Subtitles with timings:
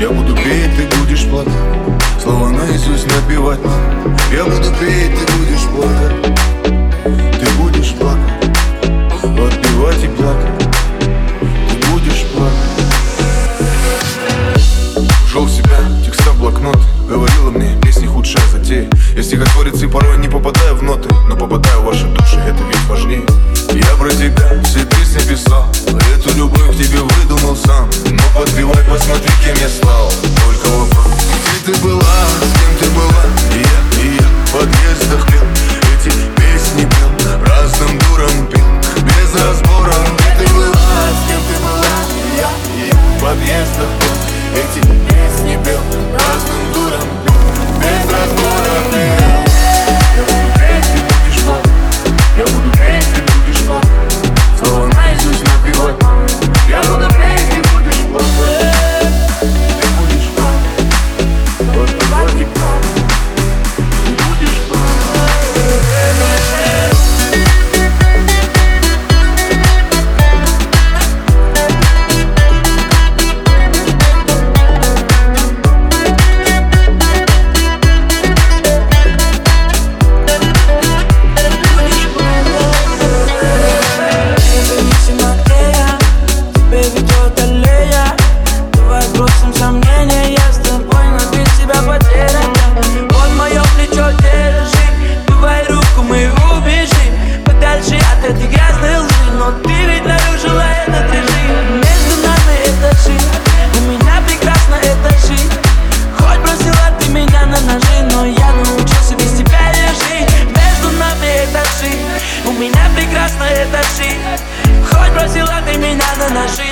[0.00, 1.52] Я буду петь, ты будешь плакать.
[2.22, 6.38] Слова Иисус напевать нам Я буду петь, ты будешь плакать.
[7.38, 8.48] Ты будешь плакать.
[9.22, 10.68] Отпевать и плакать.
[11.68, 12.80] Ты будешь плакать.
[15.26, 18.88] Ушел в себя, текста блокнот Говорила мне, песни худшая затея.
[19.14, 21.10] Я стихотворец и порой не попадаю в ноты.
[29.30, 30.29] такими слов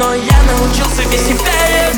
[0.00, 1.89] Но я научился без тебя.